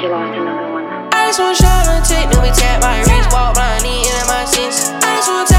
[0.00, 4.44] I just want shot on tick, then we tap my wrist, walk blind, in my
[4.44, 4.90] sins.
[5.02, 5.57] I just want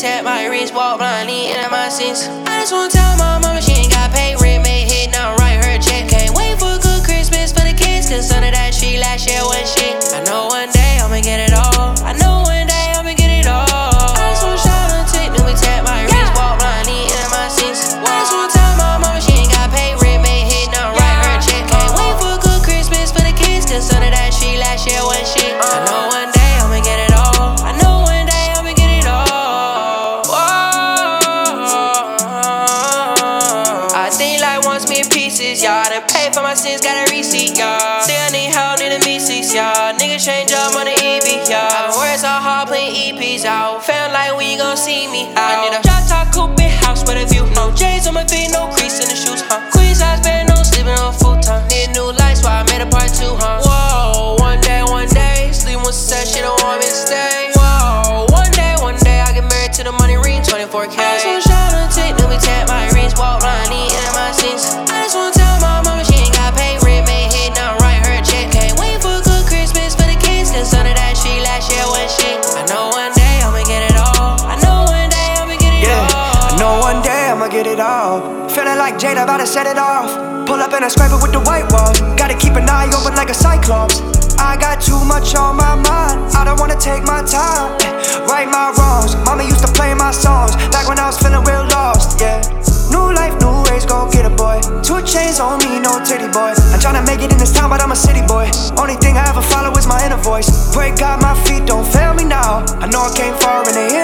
[0.00, 2.26] tap my wrist, walk blind, eating in my sins.
[2.48, 3.29] I just want to tell my
[35.50, 35.84] pieces, y'all.
[35.84, 38.00] Done pay for my sins, got a receipt, y'all.
[38.02, 39.94] Say I need help, need a me six, y'all.
[39.98, 41.66] Niggas change up on the EB, y'all.
[41.66, 43.84] I've been working so hard playing EPs out.
[43.84, 45.38] Felt like we ain't gon' see me out.
[45.38, 47.46] I need a drop top coupe house with a view.
[47.54, 48.89] No J's on my feet, no crease
[78.00, 78.48] I'ma get all.
[78.48, 80.08] Feeling like Jada about to set it off.
[80.46, 82.00] Pull up and I scrape it with the white walls.
[82.16, 84.00] Gotta keep an eye open like a cyclops.
[84.38, 86.32] I got too much on my mind.
[86.34, 87.76] I don't wanna take my time.
[88.26, 89.16] Right my wrongs.
[89.26, 92.20] Mama used to play my songs back when I was feeling real lost.
[92.20, 92.40] Yeah.
[92.90, 94.58] New life, new ways, go get a boy.
[94.82, 96.52] Two chains on me, no titty, boy.
[96.74, 98.50] I'm tryna make it in this town, but I'm a city boy.
[98.74, 100.48] Only thing I ever follow is my inner voice.
[100.74, 102.64] Break out my feet, don't fail me now.
[102.82, 103.99] I know I came far me now.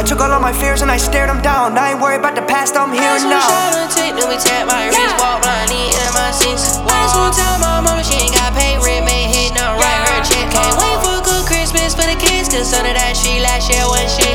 [0.00, 1.76] I took all of my fears and I stared them down.
[1.76, 3.44] I ain't worried about the past, I'm here want now.
[3.44, 6.80] shot on tick, then we tap my wrist, walk blind, eating in my sins.
[6.88, 10.00] I just want tell my mama she ain't got paid rent, made hit, now write
[10.08, 10.48] her check.
[10.48, 13.84] Can't wait for a good Christmas for the kids, cause under that tree last year
[13.84, 14.29] was shit.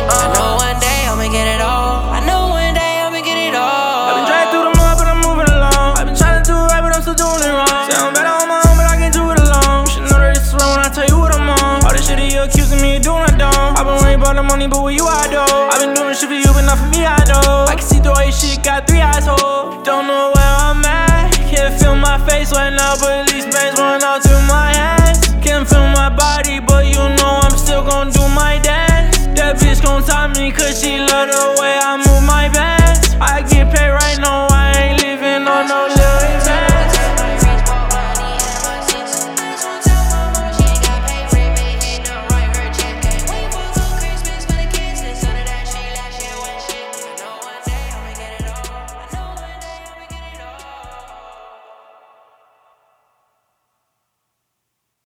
[14.67, 15.39] Money, but with you, I do.
[15.39, 17.65] I've been doing shit for you, but not for me, I know.
[17.67, 19.81] I can see through all your shit, got three eyes, ho.
[19.83, 21.33] Don't know where I'm at.
[21.49, 23.24] Can't feel my face right now, but